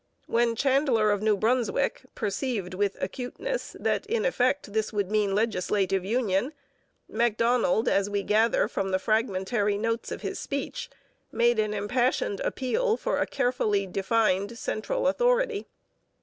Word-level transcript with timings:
When 0.25 0.55
Chandler 0.55 1.11
of 1.11 1.21
New 1.21 1.37
Brunswick 1.37 2.01
perceived 2.15 2.73
with 2.73 2.97
acuteness 2.99 3.75
that 3.79 4.07
in 4.07 4.25
effect 4.25 4.73
this 4.73 4.91
would 4.91 5.11
mean 5.11 5.35
legislative 5.35 6.03
union, 6.03 6.53
Macdonald, 7.07 7.87
as 7.87 8.09
we 8.09 8.23
gather 8.23 8.67
from 8.67 8.89
the 8.89 8.97
fragmentary 8.97 9.77
notes 9.77 10.11
of 10.11 10.21
his 10.23 10.39
speech, 10.39 10.89
made 11.31 11.59
an 11.59 11.75
impassioned 11.75 12.39
appeal 12.39 12.97
for 12.97 13.19
a 13.19 13.27
carefully 13.27 13.85
defined 13.85 14.57
central 14.57 15.07
authority. 15.07 15.67